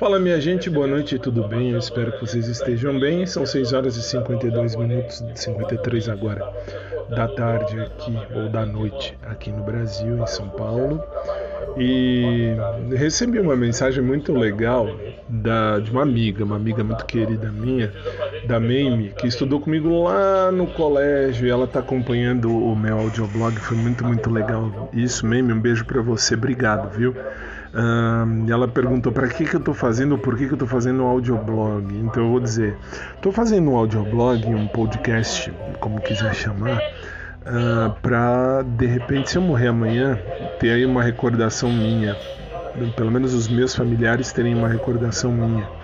[0.00, 1.72] Fala minha gente, boa noite, tudo bem?
[1.72, 3.26] Eu espero que vocês estejam bem.
[3.26, 6.50] São 6 horas e 52 minutos, 53 agora,
[7.10, 11.04] da tarde aqui, ou da noite aqui no Brasil, em São Paulo.
[11.76, 12.54] E
[12.96, 14.88] recebi uma mensagem muito legal
[15.28, 17.92] da, de uma amiga, uma amiga muito querida minha,
[18.46, 23.56] da Mame, que estudou comigo lá no colégio e ela está acompanhando o meu audioblog.
[23.58, 25.26] Foi muito, muito legal isso.
[25.26, 27.14] Mame, um beijo para você, obrigado, viu?
[27.72, 31.02] Uh, ela perguntou para que, que eu estou fazendo, por que, que eu estou fazendo
[31.02, 31.94] um audioblog.
[31.98, 32.76] Então eu vou dizer,
[33.14, 39.42] estou fazendo um audioblog, um podcast, como quiser chamar, uh, para de repente, se eu
[39.42, 40.18] morrer amanhã,
[40.58, 42.16] ter aí uma recordação minha.
[42.96, 45.79] Pelo menos os meus familiares terem uma recordação minha.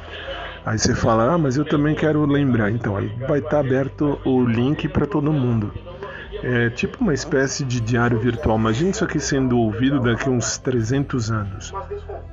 [0.67, 2.73] Aí você fala, ah, mas eu também quero lembrar.
[2.73, 5.73] Então aí vai estar tá aberto o link para todo mundo.
[6.43, 8.59] É tipo uma espécie de diário virtual.
[8.59, 11.73] Imagina isso aqui sendo ouvido daqui a uns 300 anos.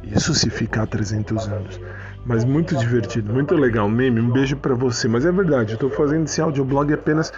[0.04, 1.80] Isso se ficar 300 anos.
[2.26, 3.88] Mas muito divertido, muito legal.
[3.88, 5.08] Meme, um beijo para você.
[5.08, 7.32] Mas é verdade, eu fazendo esse audioblog apenas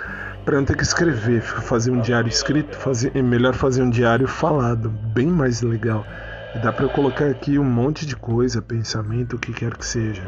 [0.45, 4.30] para não ter que escrever, fazer um diário escrito, fazer, é melhor fazer um diário
[4.30, 6.05] falado, bem mais legal.
[6.55, 10.23] E dá para colocar aqui um monte de coisa, pensamento, o que quer que seja.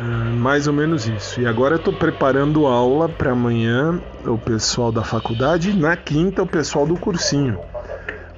[0.00, 1.40] Ah, mais ou menos isso.
[1.40, 6.46] E agora eu estou preparando aula para amanhã o pessoal da faculdade na quinta o
[6.46, 7.58] pessoal do cursinho.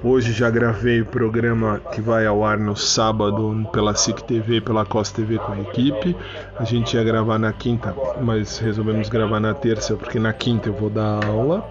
[0.03, 4.61] Hoje já gravei o programa que vai ao ar no sábado pela SIC TV e
[4.61, 6.17] pela Costa TV com a equipe.
[6.57, 10.73] A gente ia gravar na quinta, mas resolvemos gravar na terça porque na quinta eu
[10.73, 11.63] vou dar aula.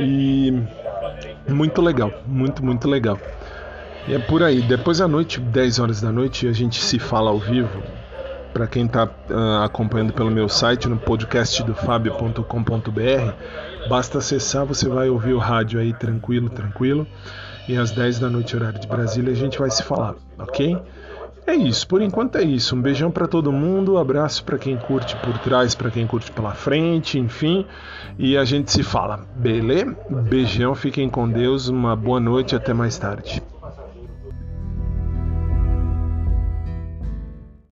[0.00, 0.58] E
[1.46, 3.18] muito legal, muito, muito legal.
[4.08, 4.62] E é por aí.
[4.62, 7.82] Depois à noite, 10 horas da noite, a gente se fala ao vivo
[8.52, 13.32] para quem está uh, ah, acompanhando pelo meu site no podcast do fabio.com.br,
[13.88, 17.06] basta acessar, você vai ouvir o rádio aí tranquilo, tranquilo.
[17.68, 20.76] E às 10 da noite, horário de Brasília, a gente vai se falar, ok?
[21.46, 22.76] É isso, por enquanto é isso.
[22.76, 26.30] Um beijão para todo mundo, um abraço para quem curte por trás, para quem curte
[26.30, 27.66] pela frente, enfim.
[28.18, 29.96] E a gente se fala, beleza?
[30.08, 33.42] Beijão, fiquem com Deus, uma boa noite, até mais tarde.